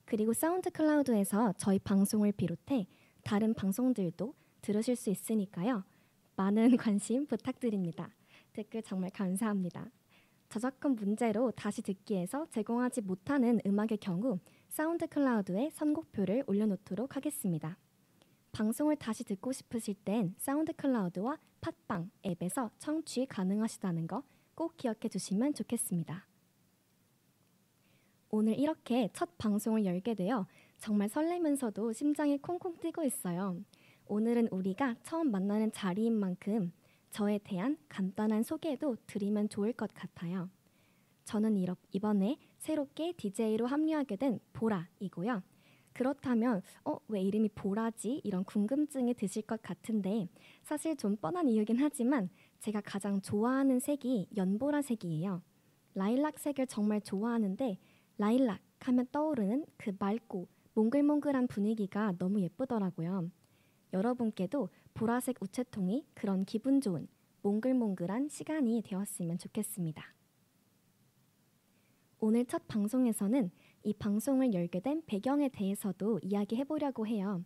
[0.04, 2.88] 그리고 사운드 클라우드에서 저희 방송을 비롯해
[3.24, 5.84] 다른 방송들도 들으실 수 있으니까요.
[6.36, 8.10] 많은 관심 부탁드립니다.
[8.52, 9.90] 댓글 정말 감사합니다.
[10.48, 17.78] 저작권 문제로 다시 듣기에서 제공하지 못하는 음악의 경우 사운드 클라우드에 선곡표를 올려놓도록 하겠습니다.
[18.52, 24.22] 방송을 다시 듣고 싶으실 땐 사운드 클라우드와 팟빵 앱에서 청취 가능하시다는 거
[24.54, 26.26] 꼭 기억해 주시면 좋겠습니다.
[28.30, 30.46] 오늘 이렇게 첫 방송을 열게 되어
[30.78, 33.56] 정말 설레면서도 심장이 콩콩 뛰고 있어요.
[34.06, 36.72] 오늘은 우리가 처음 만나는 자리인 만큼
[37.10, 40.48] 저에 대한 간단한 소개도 드리면 좋을 것 같아요.
[41.24, 41.56] 저는
[41.92, 45.42] 이번에 새롭게 DJ로 합류하게 된 보라이고요.
[45.92, 48.20] 그렇다면 어, 왜 이름이 보라지?
[48.24, 50.28] 이런 궁금증이 드실 것 같은데
[50.62, 52.28] 사실 좀 뻔한 이유긴 하지만
[52.60, 55.42] 제가 가장 좋아하는 색이 연보라색이에요.
[55.94, 57.78] 라일락색을 정말 좋아하는데
[58.18, 63.30] 라일락 하면 떠오르는 그 맑고 몽글몽글한 분위기가 너무 예쁘더라고요.
[63.92, 67.06] 여러분께도 보라색 우체통이 그런 기분 좋은
[67.42, 70.02] 몽글몽글한 시간이 되었으면 좋겠습니다.
[72.20, 73.50] 오늘 첫 방송에서는
[73.84, 77.44] 이 방송을 열게 된 배경에 대해서도 이야기해 보려고 해요.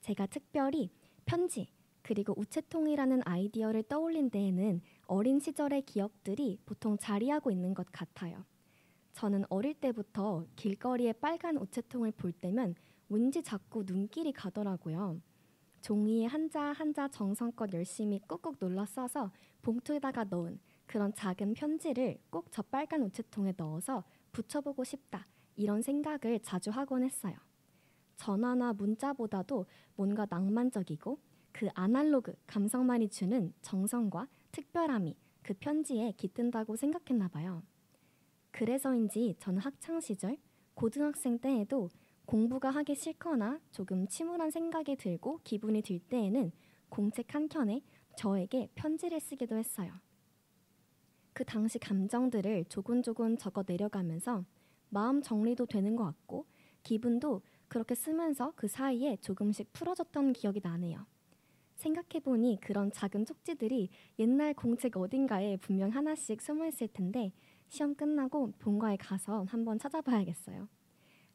[0.00, 0.90] 제가 특별히
[1.24, 1.68] 편지
[2.02, 8.44] 그리고 우체통이라는 아이디어를 떠올린 데에는 어린 시절의 기억들이 보통 자리하고 있는 것 같아요.
[9.12, 12.74] 저는 어릴 때부터 길거리에 빨간 우체통을 볼 때면
[13.08, 15.20] 왠지 자꾸 눈길이 가더라고요.
[15.80, 19.32] 종이에 한자 한자 정성껏 열심히 꾹꾹 눌러 써서
[19.62, 25.26] 봉투에다가 넣은 그런 작은 편지를 꼭 저 빨간 우체통에 넣어서 붙여보고 싶다.
[25.56, 27.34] 이런 생각을 자주 하곤 했어요.
[28.16, 31.18] 전화나 문자보다도 뭔가 낭만적이고
[31.52, 37.62] 그 아날로그 감성만이 주는 정성과 특별함이 그 편지에 깃든다고 생각했나 봐요.
[38.50, 40.38] 그래서인지 저는 학창 시절
[40.74, 41.88] 고등학생 때에도
[42.26, 46.52] 공부가 하기 싫거나 조금 침울한 생각이 들고 기분이 들 때에는
[46.88, 47.82] 공책 한 켠에
[48.16, 49.92] 저에게 편지를 쓰기도 했어요.
[51.32, 54.44] 그 당시 감정들을 조곤조곤 적어 내려가면서
[54.88, 56.46] 마음 정리도 되는 것 같고
[56.82, 61.06] 기분도 그렇게 쓰면서 그 사이에 조금씩 풀어졌던 기억이 나네요.
[61.74, 67.32] 생각해보니 그런 작은 쪽지들이 옛날 공책 어딘가에 분명 하나씩 숨어 있을 텐데
[67.68, 70.68] 시험 끝나고 본가에 가서 한번 찾아봐야겠어요.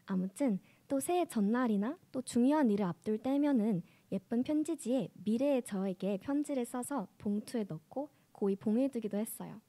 [0.05, 7.07] 아무튼 또 새해 전날이나 또 중요한 일을 앞둘 때면은 예쁜 편지지에 미래의 저에게 편지를 써서
[7.17, 9.61] 봉투에 넣고 고이 봉해두기도 했어요.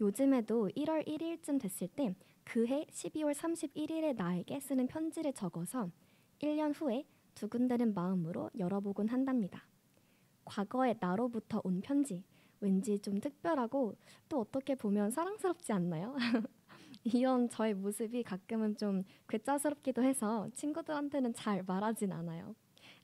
[0.00, 2.14] 요즘에도 1월 1일쯤 됐을 때
[2.48, 5.90] 그해 12월 31일에 나에게 쓰는 편지를 적어서
[6.40, 7.04] 1년 후에
[7.34, 9.66] 두근대는 마음으로 열어보곤 한답니다.
[10.46, 12.24] 과거의 나로부터 온 편지,
[12.60, 13.96] 왠지 좀 특별하고
[14.30, 16.16] 또 어떻게 보면 사랑스럽지 않나요?
[17.04, 22.54] 이런 저의 모습이 가끔은 좀 괴짜스럽기도 해서 친구들한테는 잘 말하진 않아요.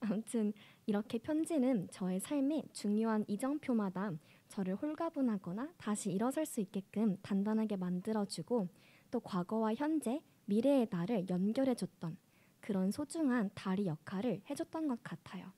[0.01, 0.55] 아무튼
[0.87, 4.13] 이렇게 편지는 저의 삶의 중요한 이정표마다
[4.49, 8.69] 저를 홀가분하거나 다시 일어설 수 있게끔 단단하게 만들어주고
[9.15, 12.17] 또 과거와 현재, 미래의 나를 연결해 줬던
[12.61, 15.53] 그런 소중한 다리 역할을 해줬던 것 같아요.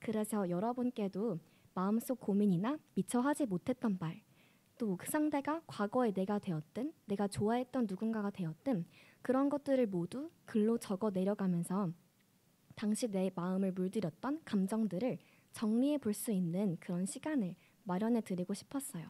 [0.00, 1.38] 그래서 여러분께도
[1.72, 4.20] 마음속 고민이나 미처 하지 못했던 말,
[4.76, 8.84] 또 그 상대가 과거의 내가 되었든 내가 좋아했던 누군가가 되었든
[9.22, 11.90] 그런 것들을 모두 글로 적어 내려가면서
[12.74, 15.16] 당시 내 마음을 물들였던 감정들을
[15.52, 17.54] 정리해 볼 수 있는 그런 시간을
[17.84, 19.08] 마련해 드리고 싶었어요.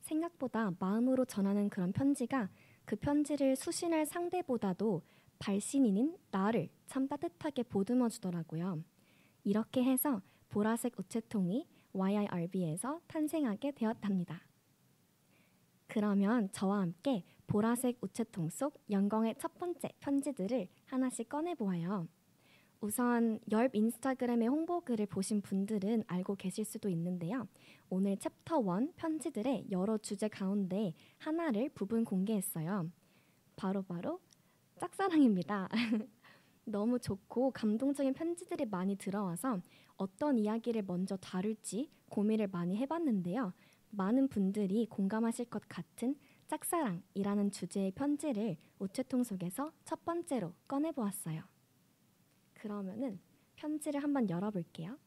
[0.00, 2.48] 생각보다 마음으로 전하는 그런 편지가
[2.88, 5.02] 그 편지를 수신할 상대보다도
[5.38, 8.82] 발신인인 나를 참 따뜻하게 보듬어 주더라고요.
[9.44, 14.40] 이렇게 해서 보라색 우체통이 YIRB에서 탄생하게 되었답니다.
[15.86, 22.08] 그러면 저와 함께 보라색 우체통 속 영광의 첫 번째 편지들을 하나씩 꺼내 보아요.
[22.80, 27.48] 우선 열 인스타그램의 홍보글을 보신 분들은 알고 계실 수도 있는데요.
[27.90, 32.88] 오늘 챕터 1 편지들의 여러 주제 가운데 하나를 부분 공개했어요.
[33.56, 34.20] 바로 바로
[34.78, 35.68] 짝사랑입니다.
[36.64, 39.60] 너무 좋고 감동적인 편지들이 많이 들어와서
[39.96, 43.52] 어떤 이야기를 먼저 다룰지 고민을 많이 해봤는데요.
[43.90, 46.14] 많은 분들이 공감하실 것 같은
[46.46, 51.42] 짝사랑이라는 주제의 편지를 우체통 속에서 첫 번째로 꺼내 보았어요.
[52.58, 53.18] 그러면은
[53.56, 54.98] 편지를 한번 열어볼게요.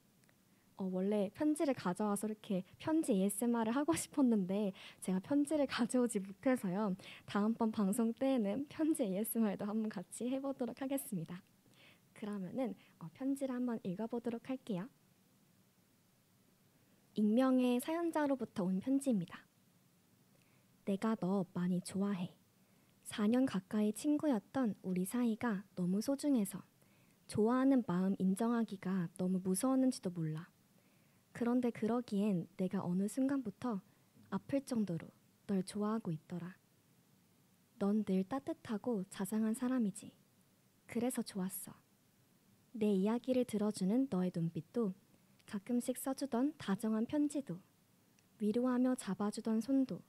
[0.77, 6.95] 어, 원래 편지를 가져와서 이렇게 편지 ASMR을 하고 싶었는데 제가 편지를 가져오지 못해서요.
[7.25, 11.42] 다음번 방송 때에는 편지 ASMR도 한번 같이 해보도록 하겠습니다.
[12.13, 14.89] 그러면은 어, 편지를 한번 읽어보도록 할게요.
[17.13, 19.45] 익명의 사연자로부터 온 편지입니다.
[20.86, 22.33] 내가 너 많이 좋아해.
[23.06, 26.63] 4년 가까이 친구였던 우리 사이가 너무 소중해서
[27.31, 30.49] 좋아하는 마음 인정하기가 너무 무서웠는지도 몰라.
[31.31, 33.79] 그런데 그러기엔 내가 어느 순간부터
[34.29, 35.07] 아플 정도로
[35.47, 36.57] 널 좋아하고 있더라.
[37.79, 40.11] 넌 늘 따뜻하고 자상한 사람이지.
[40.85, 41.71] 그래서 좋았어.
[42.73, 44.93] 내 이야기를 들어주는 너의 눈빛도
[45.45, 47.57] 가끔씩 써주던 다정한 편지도
[48.39, 50.01] 위로하며 잡아주던 손도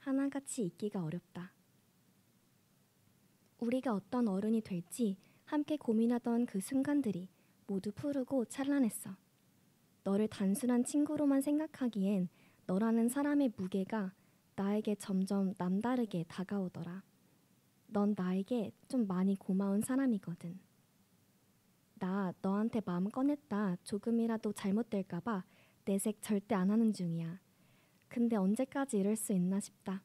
[0.00, 1.54] 하나같이 잊기가 어렵다.
[3.60, 5.16] 우리가 어떤 어른이 될지
[5.46, 7.28] 함께 고민하던 그 순간들이
[7.68, 9.10] 모두 푸르고 찬란했어.
[10.02, 12.28] 너를 단순한 친구로만 생각하기엔
[12.66, 14.12] 너라는 사람의 무게가
[14.56, 17.02] 나에게 점점 남다르게 다가오더라.
[17.88, 20.58] 넌 나에게 좀 많이 고마운 사람이거든.
[21.98, 25.44] 나 너한테 마음 꺼냈다 조금이라도 잘못될까봐
[25.84, 27.40] 내색 절대 안 하는 중이야.
[28.08, 30.02] 근데 언제까지 이럴 수 있나 싶다.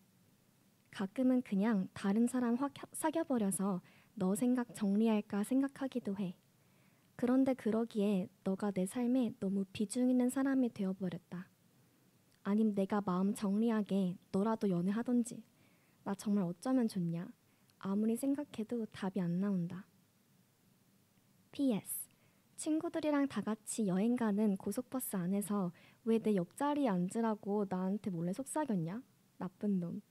[0.92, 3.82] 가끔은 그냥 다른 사람 확 사귀어버려서
[4.16, 6.36] 너 생각 정리할까 생각하기도 해.
[7.16, 11.48] 그런데 그러기에 너가 내 삶에 너무 비중 있는 사람이 되어버렸다.
[12.44, 15.44] 아님 내가 마음 정리하게 너라도 연애하던지.
[16.04, 17.32] 나 정말 어쩌면 좋냐.
[17.80, 19.88] 아무리 생각해도 답이 안 나온다.
[21.52, 22.10] PS.
[22.58, 25.72] 친구들이랑 다 같이 여행 가는 고속버스 안에서
[26.04, 29.02] 왜 내 옆자리에 앉으라고 나한테 몰래 속삭였냐?
[29.38, 30.02] 나쁜 놈.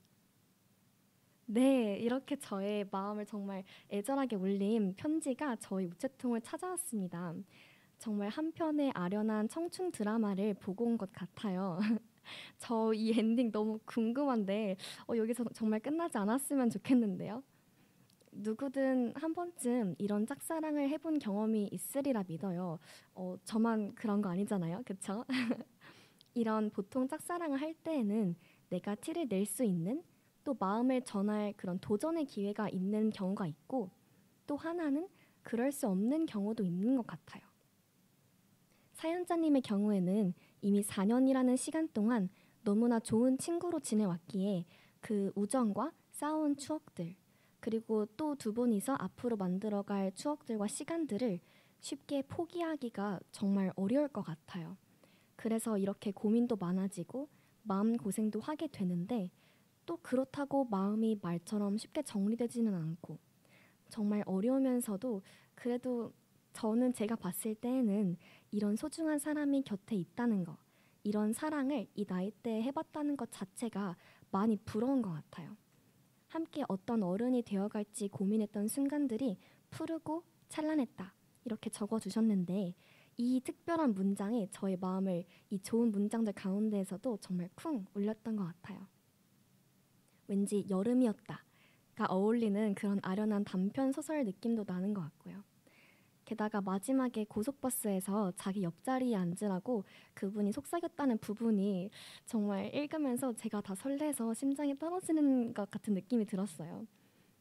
[1.53, 7.35] 네, 이렇게 저의 마음을 정말 애절하게 울린 편지가 저희 우체통을 찾아왔습니다.
[7.99, 11.79] 정말 한 편의 아련한 청춘 드라마를 보고 온 것 같아요.
[12.59, 14.77] 저 이 엔딩 너무 궁금한데
[15.09, 17.43] 어, 여기서 정말 끝나지 않았으면 좋겠는데요.
[18.33, 22.79] 누구든 한 번쯤 이런 짝사랑을 해본 경험이 있으리라 믿어요.
[23.15, 25.25] 어, 저만 그런 거 아니잖아요, 그렇죠?
[26.35, 28.37] 이런 보통 짝사랑을 할 때에는
[28.71, 30.03] 내가 티를 낼 수 있는
[30.51, 33.89] 또 마음을 전할 그런 도전의 기회가 있는 경우가 있고
[34.49, 35.09] 또 하나는
[35.45, 37.45] 그럴 수 없는 경우도 있는 것 같아요.
[38.95, 42.29] 사연자님의 경우에는 이미 4년이라는 시간 동안
[42.65, 44.65] 너무나 좋은 친구로 지내왔기에
[45.01, 47.15] 그 우정과 쌓아온 추억들
[47.61, 51.39] 그리고 또 두 분이서 앞으로 만들어갈 추억들과 시간들을
[51.79, 54.77] 쉽게 포기하기가 정말 어려울 것 같아요.
[55.37, 57.29] 그래서 이렇게 고민도 많아지고
[57.63, 59.31] 마음 고생도 하게 되는데
[59.91, 63.19] 또 그렇다고 마음이 말처럼 쉽게 정리되지는 않고
[63.89, 65.21] 정말 어려우면서도
[65.57, 66.13] 그래도
[66.53, 68.17] 저는 제가 봤을 때에는
[68.53, 70.57] 이런 소중한 사람이 곁에 있다는 거,
[71.03, 73.97] 이런 사랑을 이 나이 때 해봤다는 것 자체가
[74.31, 75.57] 많이 부러운 것 같아요.
[76.29, 79.39] 함께 어떤 어른이 되어갈지 고민했던 순간들이
[79.71, 81.13] 푸르고 찬란했다.
[81.47, 82.77] 이렇게 적어주셨는데
[83.17, 88.87] 이 특별한 문장이 저의 마음을 이 좋은 문장들 가운데에서도 정말 쿵 울렸던 것 같아요.
[90.31, 95.43] 왠지 여름이었다가 어울리는 그런 아련한 단편 소설 느낌도 나는 것 같고요.
[96.25, 99.83] 게다가 마지막에 고속버스에서 자기 옆자리에 앉으라고
[100.15, 101.91] 그분이 속삭였다는 부분이
[102.27, 106.87] 정말 읽으면서 제가 다 설레서 심장이 떨어지는 것 같은 느낌이 들었어요.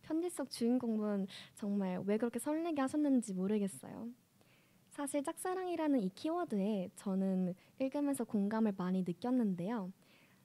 [0.01, 4.07] 편지 속 주인공은 정말 왜 그렇게 설레게 하셨는지 모르겠어요.
[4.89, 9.91] 사실 짝사랑이라는 이 키워드에 저는 읽으면서 공감을 많이 느꼈는데요.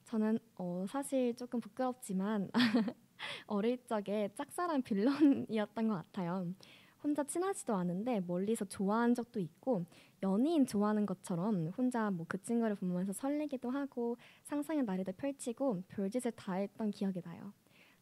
[0.05, 2.51] 저는 어, 사실 조금 부끄럽지만
[3.47, 6.47] 어릴 적에 짝사랑 빌런이었던 것 같아요.
[7.03, 9.85] 혼자 친하지도 않은데 멀리서 좋아한 적도 있고
[10.23, 16.55] 연예인 좋아하는 것처럼 혼자 뭐 그 친구를 보면서 설레기도 하고 상상의 나래도 펼치고 별짓을 다
[16.55, 17.53] 했던 기억이 나요.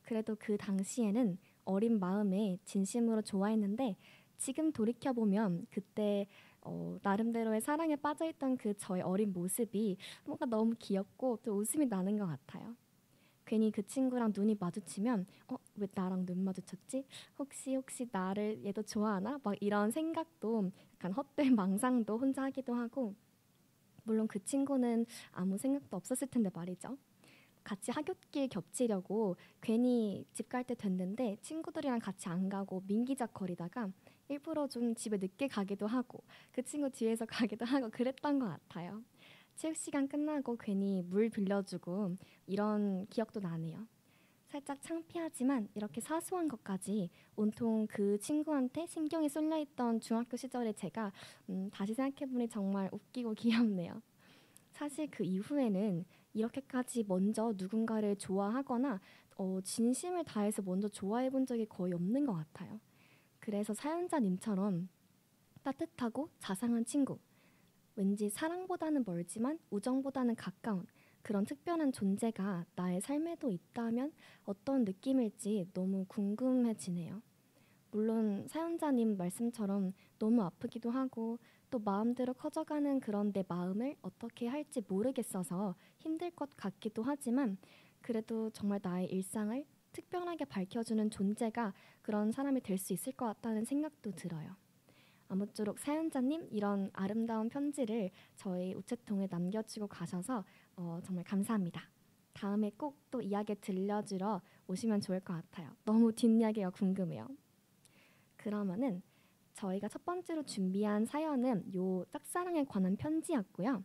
[0.03, 3.97] 그래도 그 당시에는 어린 마음에 진심으로 좋아했는데
[4.39, 6.27] 지금 돌이켜 보면 그때
[6.63, 12.27] 어, 나름대로의 사랑에 빠져있던 그 저의 어린 모습이 뭔가 너무 귀엽고 또 웃음이 나는 것
[12.27, 12.77] 같아요.
[13.45, 17.05] 괜히 그 친구랑 눈이 마주치면 어 왜 나랑 눈 마주쳤지?
[17.39, 19.41] 혹시 혹시 나를 얘도 좋아하나?
[19.43, 23.15] 막 이런 생각도 약간 헛된 망상도 혼자 하기도 하고
[24.05, 26.97] 물론 그 친구는 아무 생각도 없었을 텐데 말이죠.
[27.65, 33.89] 같이 하굣길 겹치려고 괜히 집 갈 때 됐는데 친구들이랑 같이 안 가고 민기작 거리다가
[34.33, 36.23] 일부러 좀 집에 늦게 가기도 하고
[36.53, 39.03] 그 친구 뒤에서 가기도 하고 그랬던 것 같아요.
[39.57, 43.87] 체육 시간 끝나고 괜히 물 빌려주고 이런 기억도 나네요.
[44.49, 51.13] 살짝 창피하지만 이렇게 사소한 것까지 온통 그 친구한테 신경이 쏠려 있던 중학교 시절의 제가
[51.49, 54.03] 음, 다시 생각해보니 정말 웃기고 귀엽네요.
[54.73, 59.01] 사실 그 이후에는 이렇게까지 먼저 누군가를 좋아하거나
[59.37, 62.81] 어, 진심을 다해서 먼저 좋아해 본 적이 거의 없는 것 같아요.
[63.43, 64.89] 그래서 사연자님처럼
[65.65, 67.19] 따뜻하고 자상한 친구,
[67.97, 70.87] 왠지 사랑보다는 멀지만 우정보다는 가까운
[71.23, 74.13] 그런 특별한 존재가 나의 삶에도 있다면
[74.45, 77.21] 어떤 느낌일지 너무 궁금해지네요.
[77.91, 85.75] 물론 사연자님 말씀처럼 너무 아프기도 하고 또 마음대로 커져가는 그런 내 마음을 어떻게 할지 모르겠어서
[85.99, 87.59] 힘들 것 같기도 하지만
[88.03, 91.73] 그래도 정말 나의 일상을 특별하게 밝혀주는 존재가
[92.03, 94.57] 그런 사람이 될 수 있을 것 같다는 생각도 들어요.
[95.29, 100.45] 아무쪼록 사연자님 이런 아름다운 편지를 저희 우체통에 남겨주고 가셔서
[100.77, 101.83] 어, 정말 감사합니다.
[102.35, 105.71] 다음에 꼭 또 이야기 들려주러 오시면 좋을 것 같아요.
[105.85, 107.29] 너무 뒷이야기가 궁금해요.
[108.37, 109.03] 그러면은
[109.53, 113.85] 저희가 첫 번째로 준비한 사연은 요 짝사랑에 관한 편지였고요.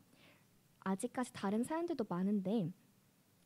[0.80, 2.72] 아직까지 다른 사연들도 많은데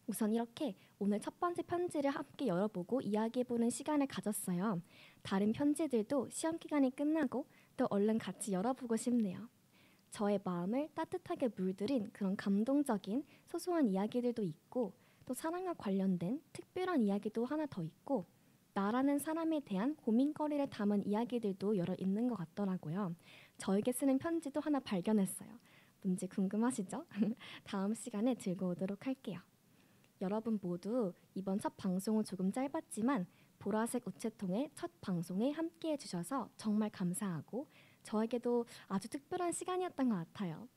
[0.08, 4.82] 우선 이렇게 오늘 첫 번째 편지를 함께 열어보고 이야기해보는 시간을 가졌어요.
[5.22, 7.46] 다른 편지들도 시험 기간이 끝나고
[7.78, 9.50] 또 얼른 같이 열어보고 싶네요.
[10.12, 14.94] 저의 마음을 따뜻하게 물들인 그런 감동적인 소소한 이야기들도 있고
[15.26, 18.26] 또 사랑과 관련된 특별한 이야기도 하나 더 있고
[18.74, 23.16] 나라는 사람에 대한 고민거리를 담은 이야기들도 여러 있는 것 같더라고요.
[23.58, 25.50] 저에게 쓰는 편지도 하나 발견했어요.
[26.02, 27.06] 뭔지 궁금하시죠?
[27.64, 29.40] 다음 시간에 들고 오도록 할게요.
[30.22, 33.26] 여러분 모두 이번 첫 방송은 조금 짧았지만
[33.60, 37.68] 보라색 우체통의 첫 방송에 함께해 주셔서 정말 감사하고
[38.04, 40.68] 저에게도 아주 특별한 시간이었던 것 같아요.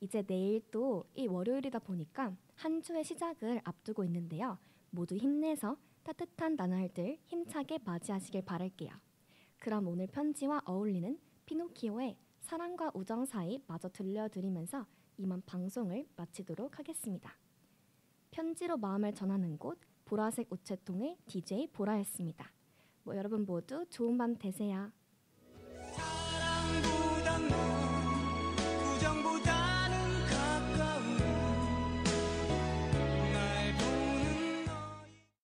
[0.00, 4.58] 이제 내일 또 이 월요일이다 보니까 한 주의 시작을 앞두고 있는데요.
[4.90, 8.92] 모두 힘내서 따뜻한 나날들 힘차게 맞이하시길 바랄게요.
[9.58, 14.86] 그럼 오늘 편지와 어울리는 피노키오의 사랑과 우정 사이 마저 들려드리면서
[15.18, 17.36] 이만 방송을 마치도록 하겠습니다.
[18.36, 22.52] 편지로 마음을 전하는 곳 보라색 우체통의 DJ 보라였습니다.
[23.02, 24.92] 뭐 여러분 모두 좋은 밤 되세요.